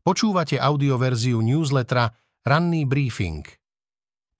[0.00, 2.08] Počúvate audioverziu newslettera
[2.40, 3.44] Ranný briefing.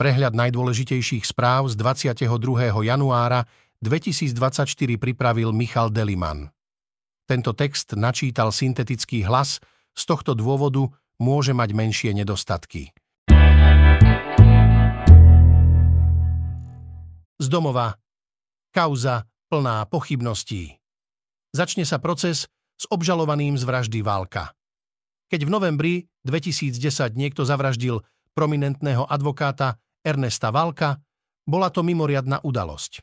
[0.01, 2.25] Prehľad najdôležitejších správ z 22.
[2.89, 3.45] januára
[3.85, 4.65] 2024
[4.97, 6.49] pripravil Michal Deliman.
[7.29, 9.61] Tento text načítal syntetický hlas,
[9.93, 10.89] z tohto dôvodu
[11.21, 12.97] môže mať menšie nedostatky.
[17.37, 18.01] Z domova.
[18.73, 20.81] Kauza plná pochybností.
[21.53, 22.49] Začne sa proces
[22.81, 24.57] s obžalovaným z vraždy Válka.
[25.31, 25.95] Keď v novembri
[26.27, 28.03] 2010 niekto zavraždil
[28.35, 30.99] prominentného advokáta Ernesta Valka,
[31.47, 32.99] bola to mimoriadná udalosť.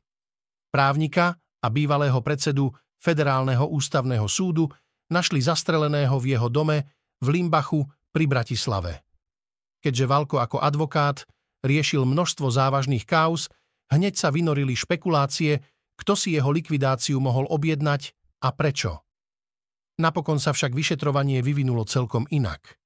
[0.67, 2.67] Právnika a bývalého predsedu
[2.99, 4.67] Federálneho ústavného súdu
[5.07, 6.83] našli zastreleného v jeho dome
[7.23, 9.07] v Limbachu pri Bratislave.
[9.79, 11.23] Keďže Valko ako advokát
[11.63, 13.47] riešil množstvo závažných kauz,
[13.87, 15.63] hneď sa vynorili špekulácie,
[15.95, 18.11] kto si jeho likvidáciu mohol objednať
[18.43, 19.06] a prečo.
[19.97, 22.77] Napokon sa však vyšetrovanie vyvinulo celkom inak.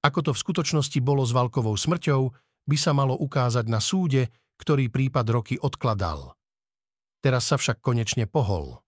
[0.00, 2.32] Ako to v skutočnosti bolo s Valkovou smrťou,
[2.64, 6.32] by sa malo ukázať na súde, ktorý prípad roky odkladal.
[7.20, 8.80] Teraz sa však konečne pohol.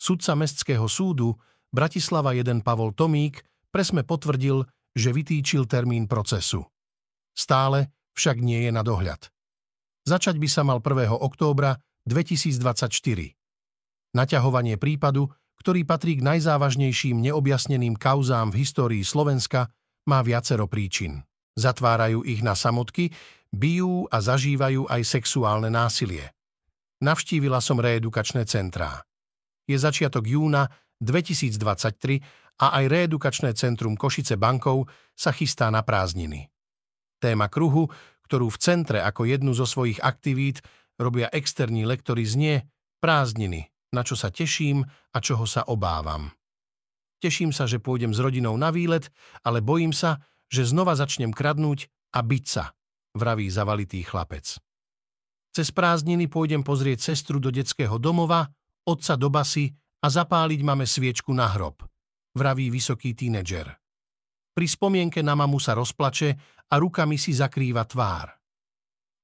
[0.00, 1.36] Sudca Mestského súdu
[1.68, 4.64] Bratislava 1 Pavol Tomík presme potvrdil,
[4.96, 6.64] že vytýčil termín procesu.
[7.36, 9.28] Stále však nie je na dohľad.
[10.06, 11.12] Začať by sa mal 1.
[11.12, 12.94] októbra 2024.
[14.14, 19.70] Naťahovanie prípadu ktorý patrí k najzávažnejším neobjasneným kauzám v histórii Slovenska,
[20.04, 21.24] má viacero príčin.
[21.54, 23.14] Zatvárajú ich na samotky,
[23.54, 26.34] bijú a zažívajú aj sexuálne násilie.
[27.00, 29.06] Navštívila som reedukačné centrá.
[29.64, 30.68] Je začiatok júna
[31.00, 36.50] 2023 a aj reedukačné centrum Košice bankov sa chystá na prázdniny.
[37.18, 37.88] Téma kruhu,
[38.28, 40.60] ktorú v centre ako jednu zo svojich aktivít
[41.00, 42.68] robia externí lektory znie
[43.00, 46.34] prázdniny na čo sa teším a čoho sa obávam.
[47.22, 49.08] Teším sa, že pôjdem s rodinou na výlet,
[49.46, 52.74] ale bojím sa, že znova začnem kradnúť a byť sa,
[53.16, 54.58] vraví zavalitý chlapec.
[55.54, 58.50] Cez prázdniny pôjdem pozrieť sestru do detského domova,
[58.84, 59.70] otca do basy
[60.02, 61.80] a zapáliť máme sviečku na hrob,
[62.36, 63.70] vraví vysoký tínedžer.
[64.54, 66.34] Pri spomienke na mamu sa rozplače
[66.70, 68.30] a rukami si zakrýva tvár.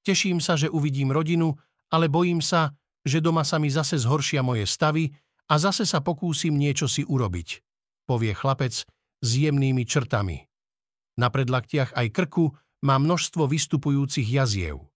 [0.01, 1.53] Teším sa, že uvidím rodinu,
[1.93, 2.73] ale bojím sa,
[3.05, 5.11] že doma sa mi zase zhoršia moje stavy
[5.51, 7.49] a zase sa pokúsim niečo si urobiť,
[8.07, 8.87] povie chlapec
[9.21, 10.47] s jemnými črtami.
[11.19, 12.55] Na predlaktiach aj krku
[12.87, 14.89] má množstvo vystupujúcich jaziev.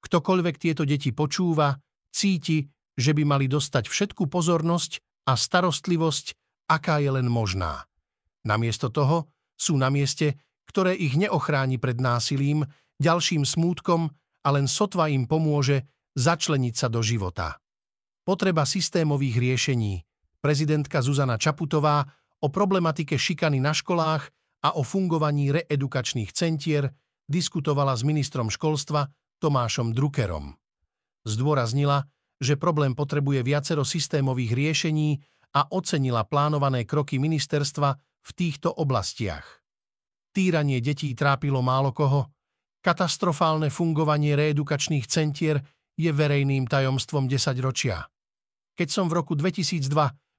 [0.00, 1.76] Ktokoľvek tieto deti počúva,
[2.08, 2.64] cíti,
[2.96, 6.32] že by mali dostať všetku pozornosť a starostlivosť,
[6.72, 7.84] aká je len možná.
[8.48, 9.28] Namiesto toho
[9.60, 12.64] sú na mieste, ktoré ich neochráni pred násilím,
[12.96, 14.08] ďalším smútkom
[14.40, 15.84] a len sotva im pomôže
[16.16, 17.58] začleniť sa do života.
[18.24, 20.02] Potreba systémových riešení.
[20.40, 22.04] Prezidentka Zuzana Čaputová
[22.40, 24.32] o problematike šikany na školách
[24.64, 26.88] a o fungovaní reedukačných centier
[27.28, 29.08] diskutovala s ministrom školstva
[29.40, 30.56] Tomášom Druckerom.
[31.24, 32.08] Zdôraznila,
[32.40, 35.20] že problém potrebuje viacero systémových riešení
[35.56, 39.44] a ocenila plánované kroky ministerstva v týchto oblastiach.
[40.32, 42.30] Týranie detí trápilo málo koho,
[42.80, 45.60] katastrofálne fungovanie reedukačných centier
[46.00, 48.08] je verejným tajomstvom 10 ročia.
[48.72, 49.92] Keď som v roku 2002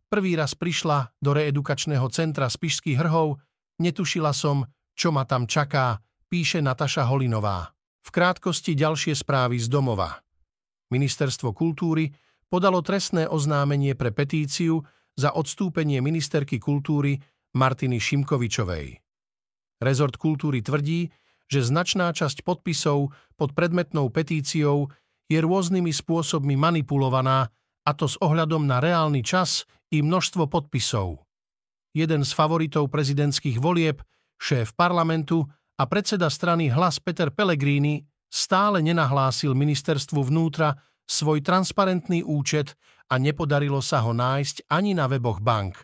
[0.10, 3.38] prvý raz prišla do reedukačného centra Spišských hrhov,
[3.78, 4.66] netušila som,
[4.98, 7.70] čo ma tam čaká, píše Nataša Holinová.
[8.02, 10.20] V krátkosti ďalšie správy z domova.
[10.90, 12.10] Ministerstvo kultúry
[12.52, 14.84] podalo trestné oznámenie pre petíciu
[15.16, 17.22] za odstúpenie ministerky kultúry
[17.56, 19.00] Martiny Šimkovičovej.
[19.80, 21.14] Rezort kultúry tvrdí,
[21.52, 24.88] že značná časť podpisov pod predmetnou petíciou
[25.31, 27.47] je rôznymi spôsobmi manipulovaná,
[27.88, 31.24] a to s ohľadom na reálny čas i množstvo podpisov.
[31.96, 34.03] Jeden z favoritov prezidentských volieb,
[34.36, 35.47] šéf parlamentu
[35.80, 40.75] a predseda strany Hlas Peter Pellegrini stále nenahlásil ministerstvu vnútra
[41.08, 42.75] svoj transparentný účet
[43.12, 45.84] a nepodarilo sa ho nájsť ani na weboch bank.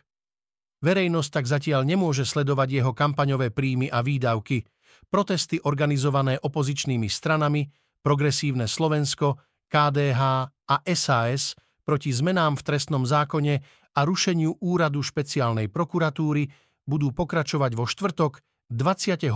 [0.79, 4.64] Verejnosť tak zatiaľ nemôže sledovať jeho kampaňové príjmy a výdavky,
[5.09, 7.66] protesty organizované opozičnými stranami
[8.08, 9.36] Progresívne Slovensko,
[9.68, 13.59] KDH a SAS proti zmenám v trestnom zákone
[13.92, 16.48] a rušeniu úradu špeciálnej prokuratúry
[16.88, 18.40] budú pokračovať vo štvrtok
[18.72, 19.28] 25.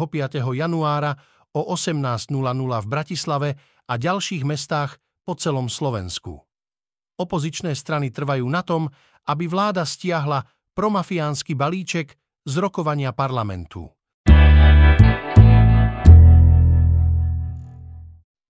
[0.55, 1.19] januára
[1.51, 3.49] o 18.00 v Bratislave
[3.91, 6.39] a ďalších mestách po celom Slovensku.
[7.19, 8.87] Opozičné strany trvajú na tom,
[9.27, 12.15] aby vláda stiahla promafiánsky balíček
[12.47, 13.91] z rokovania parlamentu.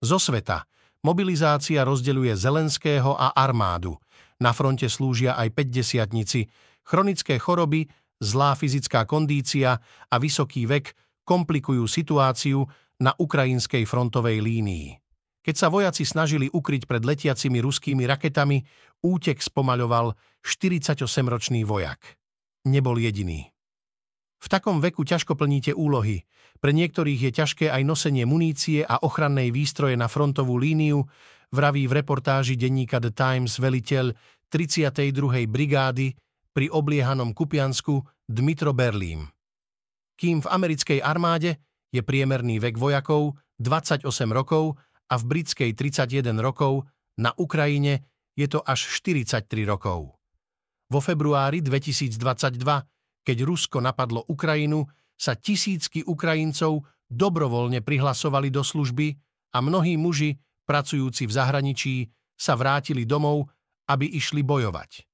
[0.02, 0.66] Zo sveta.
[1.06, 3.94] Mobilizácia rozdeľuje Zelenského a armádu.
[4.42, 6.50] Na fronte slúžia aj 50
[6.82, 7.86] Chronické choroby
[8.22, 10.94] Zlá fyzická kondícia a vysoký vek
[11.26, 12.62] komplikujú situáciu
[13.02, 14.94] na ukrajinskej frontovej línii.
[15.42, 18.62] Keď sa vojaci snažili ukryť pred letiacimi ruskými raketami,
[19.02, 20.14] útek spomaľoval
[20.46, 21.98] 48-ročný vojak.
[22.70, 23.51] Nebol jediný.
[24.42, 26.26] V takom veku ťažko plníte úlohy.
[26.58, 31.06] Pre niektorých je ťažké aj nosenie munície a ochrannej výstroje na frontovú líniu,
[31.54, 34.10] vraví v reportáži denníka The Times veliteľ
[34.50, 35.46] 32.
[35.46, 36.18] brigády
[36.50, 39.30] pri obliehanom Kupiansku Dmitro Berlím.
[40.18, 41.62] Kým v americkej armáde
[41.94, 44.74] je priemerný vek vojakov 28 rokov
[45.06, 46.82] a v britskej 31 rokov,
[47.20, 50.18] na Ukrajine je to až 43 rokov.
[50.92, 52.60] Vo februári 2022,
[53.22, 54.86] keď Rusko napadlo Ukrajinu,
[55.16, 59.14] sa tisícky Ukrajincov dobrovoľne prihlasovali do služby
[59.54, 60.34] a mnohí muži,
[60.66, 61.94] pracujúci v zahraničí,
[62.34, 63.46] sa vrátili domov,
[63.86, 65.06] aby išli bojovať.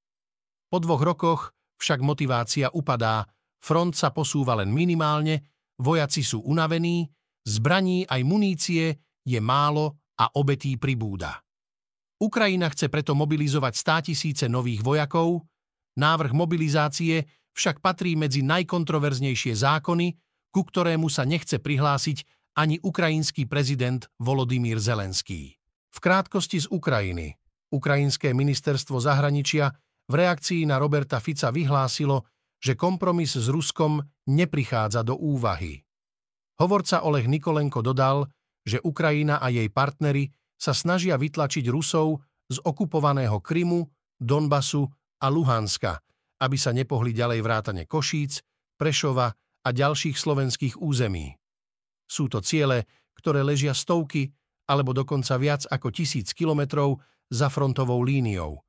[0.68, 1.40] Po dvoch rokoch
[1.76, 3.24] však motivácia upadá,
[3.60, 5.44] front sa posúva len minimálne,
[5.80, 7.08] vojaci sú unavení,
[7.44, 8.84] zbraní aj munície
[9.24, 11.40] je málo a obetí pribúda.
[12.18, 15.46] Ukrajina chce preto mobilizovať 100 tisíce nových vojakov,
[15.98, 17.22] návrh mobilizácie
[17.58, 20.14] však patrí medzi najkontroverznejšie zákony,
[20.54, 22.22] ku ktorému sa nechce prihlásiť
[22.54, 25.58] ani ukrajinský prezident Volodymyr Zelenský.
[25.90, 27.34] V krátkosti z Ukrajiny.
[27.74, 29.74] Ukrajinské ministerstvo zahraničia
[30.08, 32.24] v reakcii na Roberta Fica vyhlásilo,
[32.58, 34.00] že kompromis s Ruskom
[34.30, 35.84] neprichádza do úvahy.
[36.58, 38.26] Hovorca Oleg Nikolenko dodal,
[38.66, 42.18] že Ukrajina a jej partnery sa snažia vytlačiť Rusov
[42.50, 43.86] z okupovaného Krymu,
[44.18, 44.88] Donbasu
[45.22, 46.02] a Luhanska,
[46.38, 48.42] aby sa nepohli ďalej vrátane Košíc,
[48.78, 49.34] Prešova
[49.66, 51.34] a ďalších slovenských území.
[52.06, 52.86] Sú to ciele,
[53.18, 54.30] ktoré ležia stovky
[54.70, 58.62] alebo dokonca viac ako tisíc kilometrov za frontovou líniou.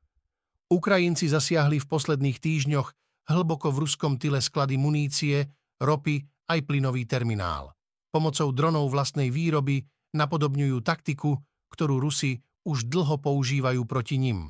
[0.70, 2.88] Ukrajinci zasiahli v posledných týždňoch
[3.30, 5.46] hlboko v ruskom tyle sklady munície,
[5.78, 7.78] ropy aj plynový terminál
[8.10, 9.86] pomocou dronov vlastnej výroby
[10.18, 11.38] napodobňujú taktiku,
[11.70, 14.50] ktorú Rusi už dlho používajú proti nim.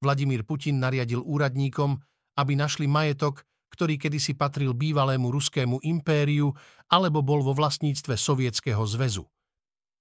[0.00, 2.00] Vladimír Putin nariadil úradníkom,
[2.40, 6.56] aby našli majetok, ktorý kedysi patril bývalému ruskému impériu
[6.88, 9.28] alebo bol vo vlastníctve Sovietskeho zväzu.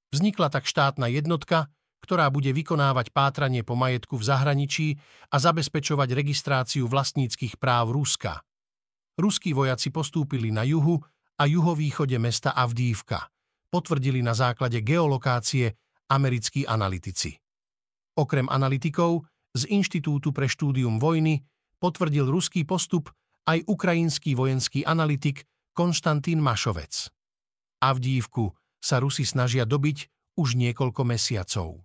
[0.10, 1.70] Vznikla tak štátna jednotka,
[2.02, 4.88] ktorá bude vykonávať pátranie po majetku v zahraničí
[5.30, 8.42] a zabezpečovať registráciu vlastníckých práv Ruska.
[9.20, 10.98] Ruskí vojaci postúpili na juhu
[11.38, 13.28] a juhovýchode mesta Avdívka,
[13.68, 15.76] potvrdili na základe geolokácie
[16.10, 17.36] americkí analytici.
[18.16, 21.44] Okrem analytikov z Inštitútu pre štúdium vojny
[21.80, 23.10] potvrdil ruský postup
[23.48, 27.10] aj ukrajinský vojenský analytik Konštantín Mašovec.
[27.80, 28.52] Avdívku
[28.84, 31.84] sa Rusi snažia dobiť už niekoľko mesiacov.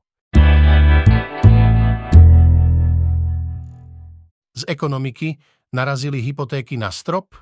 [4.55, 5.38] Z ekonomiky
[5.75, 7.35] narazili hypotéky na strop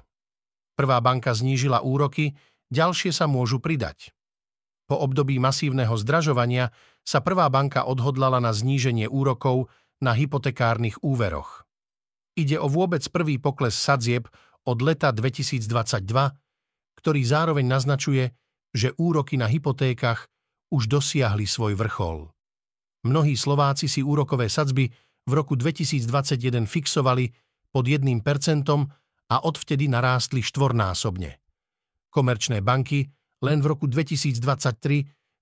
[0.72, 2.32] Prvá banka znížila úroky,
[2.72, 4.16] ďalšie sa môžu pridať.
[4.88, 6.72] Po období masívneho zdražovania
[7.04, 9.68] sa prvá banka odhodlala na zníženie úrokov
[10.02, 11.61] na hypotekárnych úveroch.
[12.32, 14.24] Ide o vôbec prvý pokles sadzieb
[14.64, 15.68] od leta 2022,
[16.96, 18.32] ktorý zároveň naznačuje,
[18.72, 20.30] že úroky na hypotékach
[20.72, 22.32] už dosiahli svoj vrchol.
[23.04, 24.88] Mnohí Slováci si úrokové sadzby
[25.28, 27.28] v roku 2021 fixovali
[27.68, 28.24] pod 1%
[29.28, 31.36] a odvtedy narástli štvornásobne.
[32.08, 33.08] Komerčné banky
[33.42, 34.38] len v roku 2023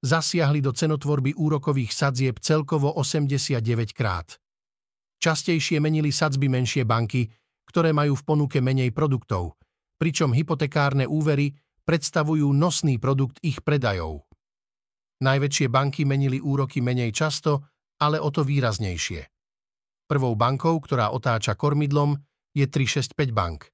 [0.01, 4.41] zasiahli do cenotvorby úrokových sadzieb celkovo 89 krát.
[5.21, 7.29] Častejšie menili sadzby menšie banky,
[7.69, 9.61] ktoré majú v ponuke menej produktov,
[10.01, 11.53] pričom hypotekárne úvery
[11.85, 14.25] predstavujú nosný produkt ich predajov.
[15.21, 17.69] Najväčšie banky menili úroky menej často,
[18.01, 19.29] ale o to výraznejšie.
[20.09, 22.17] Prvou bankou, ktorá otáča kormidlom,
[22.57, 23.69] je 365 bank.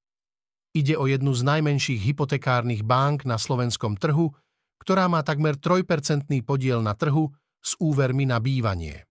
[0.75, 4.35] Ide o jednu z najmenších hypotekárnych bank na slovenskom trhu,
[4.83, 7.31] ktorá má takmer 3% podiel na trhu
[7.63, 9.06] s úvermi na bývanie.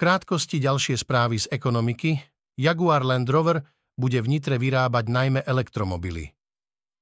[0.00, 2.16] Krátkosti ďalšie správy z ekonomiky.
[2.56, 3.60] Jaguar Land Rover
[4.00, 6.32] bude v Nitre vyrábať najmä elektromobily.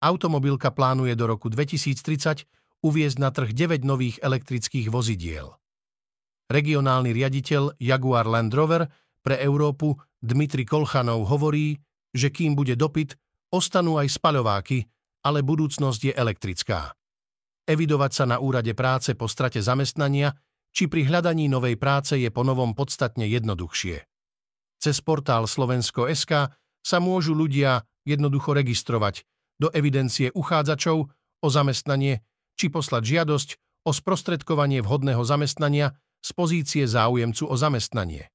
[0.03, 2.43] Automobilka plánuje do roku 2030
[2.83, 5.55] uviezť na trh 9 nových elektrických vozidiel.
[6.51, 8.91] Regionálny riaditeľ Jaguar Land Rover
[9.23, 11.79] pre Európu Dmitri Kolchanov hovorí,
[12.11, 13.15] že kým bude dopyt,
[13.49, 14.85] Ostanú aj spaľováky,
[15.23, 16.93] ale budúcnosť je elektrická.
[17.63, 20.35] Evidovať sa na úrade práce po strate zamestnania
[20.79, 23.99] či pri hľadaní novej práce je ponovom podstatne jednoduchšie.
[24.79, 29.27] Cez portál Slovensko.sk sa môžu ľudia jednoducho registrovať
[29.59, 31.11] do evidencie uchádzačov
[31.43, 32.23] o zamestnanie
[32.55, 33.49] či poslať žiadosť
[33.83, 38.31] o sprostredkovanie vhodného zamestnania z pozície záujemcu o zamestnanie.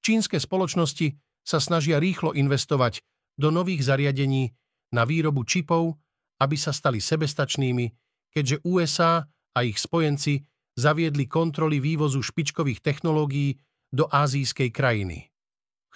[0.00, 1.12] Čínske spoločnosti
[1.44, 3.04] sa snažia rýchlo investovať
[3.36, 4.48] do nových zariadení
[4.96, 6.00] na výrobu čipov,
[6.40, 7.92] aby sa stali sebestačnými,
[8.32, 10.40] keďže USA a ich spojenci
[10.76, 13.56] zaviedli kontroly vývozu špičkových technológií
[13.90, 15.32] do azijskej krajiny.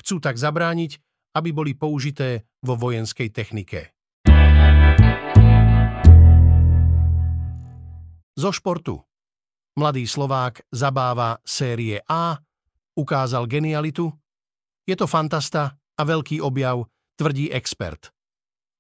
[0.01, 0.97] Chcú tak zabrániť,
[1.37, 3.93] aby boli použité vo vojenskej technike.
[8.41, 8.97] Zo športu.
[9.77, 12.41] Mladý Slovák zabáva série A,
[12.97, 14.09] ukázal genialitu.
[14.89, 16.89] Je to fantasta a veľký objav,
[17.21, 18.11] tvrdí expert.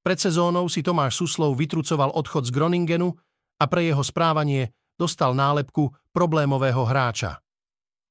[0.01, 3.13] Pred sezónou si Tomáš Suslov vytrucoval odchod z Groningenu
[3.61, 7.41] a pre jeho správanie dostal nálepku problémového hráča.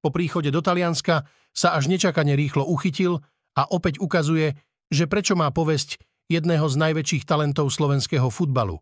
[0.02, 3.22] Po príchode do Talianska sa až nečakane rýchlo uchytil
[3.54, 4.58] a opäť ukazuje,
[4.90, 8.82] že prečo má povesť jedného z najväčších talentov slovenského futbalu.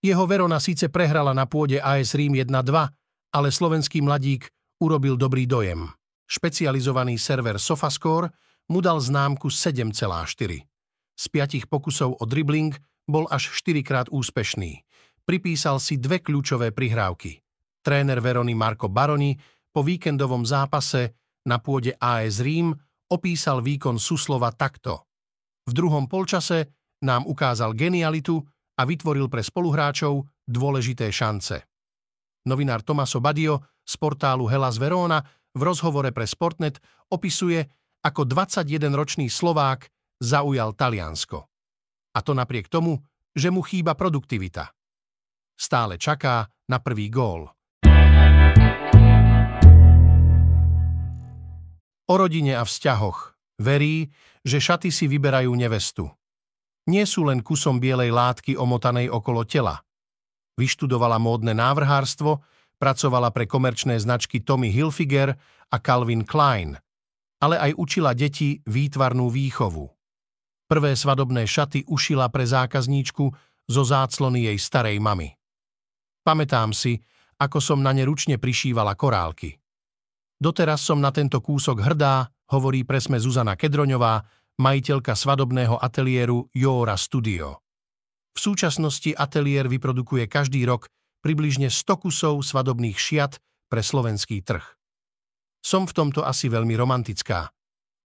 [0.00, 2.48] Jeho Verona síce prehrala na pôde AS Rím 1-2,
[3.32, 4.48] ale slovenský mladík
[4.80, 5.90] urobil dobrý dojem.
[6.30, 8.30] Špecializovaný server Sofascore
[8.70, 10.62] mu dal známku 7,4.
[11.16, 12.76] Z piatich pokusov o dribbling
[13.08, 14.85] bol až 4 krát úspešný.
[15.26, 17.42] Pripísal si dve kľúčové prihrávky.
[17.82, 19.34] Tréner Verony Marko Baroni
[19.74, 21.18] po víkendovom zápase
[21.50, 22.70] na pôde AS Rím
[23.10, 25.10] opísal výkon Suslova takto.
[25.66, 28.38] V druhom polčase nám ukázal genialitu
[28.78, 31.58] a vytvoril pre spoluhráčov dôležité šance.
[32.46, 35.18] Novinár Tomaso Badio z portálu Hellas Verona
[35.58, 36.78] v rozhovore pre Sportnet
[37.10, 37.66] opisuje,
[38.06, 39.90] ako 21-ročný Slovák
[40.22, 41.38] zaujal Taliansko.
[42.14, 43.02] A to napriek tomu,
[43.34, 44.75] že mu chýba produktivita.
[45.56, 47.48] Stále čaká na prvý gól.
[52.06, 53.34] O rodine a vzťahoch.
[53.56, 54.12] Verí,
[54.44, 56.06] že šaty si vyberajú nevestu.
[56.86, 59.82] Nie sú len kusom bielej látky omotanej okolo tela.
[60.54, 62.46] Vyštudovala módne návrhárstvo,
[62.78, 65.34] pracovala pre komerčné značky Tommy Hilfiger
[65.68, 66.78] a Calvin Klein,
[67.42, 69.90] ale aj učila deti výtvarnú výchovu.
[70.66, 73.24] Prvé svadobné šaty ušila pre zákazníčku
[73.66, 75.35] zo záclony jej starej mamy.
[76.26, 76.98] Pamätám si,
[77.38, 79.54] ako som na ne ručne prišívala korálky.
[80.34, 84.26] Doteraz som na tento kúsok hrdá, hovorí presme Zuzana Kedroňová,
[84.58, 87.62] majiteľka svadobného ateliéru Jóra Studio.
[88.34, 90.90] V súčasnosti ateliér vyprodukuje každý rok
[91.22, 93.38] približne 100 kusov svadobných šiat
[93.70, 94.66] pre slovenský trh.
[95.62, 97.54] Som v tomto asi veľmi romantická.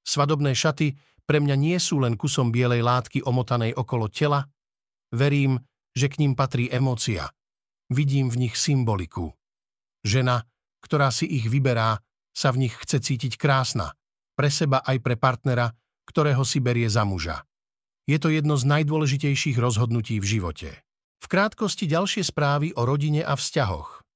[0.06, 0.94] Svadobné šaty
[1.26, 4.46] pre mňa nie sú len kusom bielej látky omotanej okolo tela,
[5.10, 5.58] verím,
[5.98, 7.28] že k ním patrí emócia.
[7.92, 9.36] Vidím v nich symboliku.
[10.08, 10.48] Žena,
[10.80, 12.00] ktorá si ich vyberá,
[12.32, 14.00] sa v nich chce cítiť krásna,
[14.40, 15.76] pre seba aj pre partnera,
[16.08, 17.44] ktorého si berie za muža.
[18.08, 20.70] Je to jedno z najdôležitejších rozhodnutí v živote.
[21.20, 24.08] V krátkosti ďalšie správy o rodine a vzťahoch.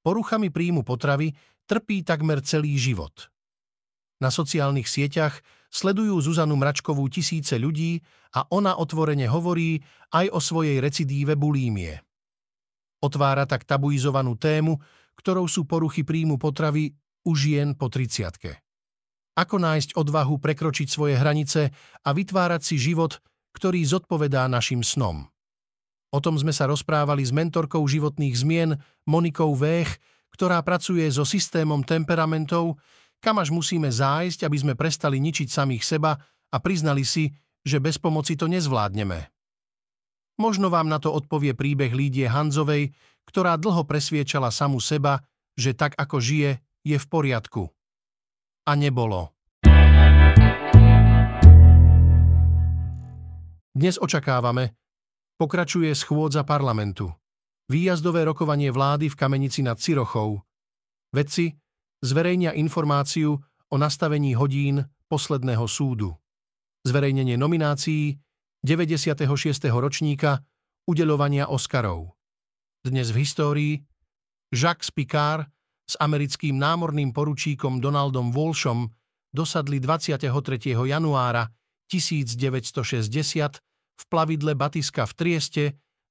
[0.00, 1.36] Poruchami príjmu potravy
[1.68, 3.28] trpí takmer celý život.
[4.24, 8.00] Na sociálnych sieťach sledujú Zuzanu Mračkovú tisíce ľudí
[8.32, 9.84] a ona otvorene hovorí
[10.16, 12.00] aj o svojej recidíve bulímie.
[13.02, 14.78] Otvára tak tabuizovanú tému,
[15.18, 16.94] ktorou sú poruchy príjmu potravy
[17.26, 18.62] u žien po 30
[19.34, 21.74] Ako nájsť odvahu prekročiť svoje hranice
[22.06, 23.18] a vytvárať si život,
[23.52, 25.26] ktorý zodpovedá našim snom.
[26.12, 28.70] O tom sme sa rozprávali s mentorkou životných zmien
[29.08, 29.96] Monikou Vech,
[30.32, 32.76] ktorá pracuje so systémom temperamentov,
[33.22, 36.12] kam až musíme zájsť, aby sme prestali ničiť samých seba
[36.52, 37.32] a priznali si,
[37.64, 39.32] že bez pomoci to nezvládneme.
[40.42, 42.90] Možno vám na to odpovie príbeh Lídie Hanzovej,
[43.30, 45.22] ktorá dlho presviečala samu seba,
[45.54, 47.70] že tak ako žije, je v poriadku.
[48.66, 49.30] A nebolo.
[53.70, 54.74] Dnes očakávame,
[55.38, 57.14] pokračuje schôdza parlamentu.
[57.70, 60.42] Výjazdové rokovanie vlády v Kamenici nad Cirochou.
[61.14, 61.54] Vedci
[62.02, 63.38] zverejnia informáciu
[63.70, 66.10] o nastavení hodín posledného súdu.
[66.82, 68.18] Zverejnenie nominácií
[68.62, 69.26] 96.
[69.74, 70.38] ročníka
[70.86, 72.14] udeľovania Oscarov.
[72.86, 73.74] Dnes v histórii
[74.54, 75.50] Jacques Picard
[75.82, 78.86] s americkým námorným poručíkom Donaldom Walshom
[79.34, 80.78] dosadli 23.
[80.78, 81.50] januára
[81.90, 82.86] 1960
[83.98, 85.64] v plavidle Batiska v Trieste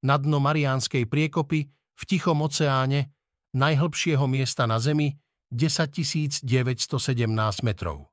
[0.04, 3.16] na dno Mariánskej priekopy v Tichom oceáne
[3.56, 5.16] najhlbšieho miesta na Zemi
[5.56, 7.00] 10 917
[7.64, 8.11] metrov.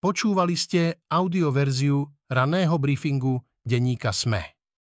[0.00, 4.55] Počúvali ste audioverziu raného briefingu denníka SME.